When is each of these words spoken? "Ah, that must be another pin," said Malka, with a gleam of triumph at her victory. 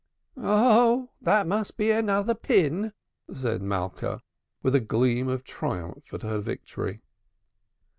"Ah, 0.35 1.03
that 1.21 1.45
must 1.45 1.77
be 1.77 1.91
another 1.91 2.33
pin," 2.33 2.91
said 3.31 3.61
Malka, 3.61 4.23
with 4.63 4.73
a 4.73 4.79
gleam 4.79 5.27
of 5.27 5.43
triumph 5.43 6.11
at 6.11 6.23
her 6.23 6.39
victory. 6.39 7.03